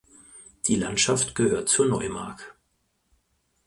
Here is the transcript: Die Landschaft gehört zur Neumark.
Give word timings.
Die 0.65 0.77
Landschaft 0.77 1.35
gehört 1.35 1.69
zur 1.69 1.85
Neumark. 1.85 2.57